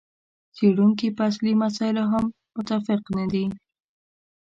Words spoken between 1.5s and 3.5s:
مسایلو هم متفق نه دي.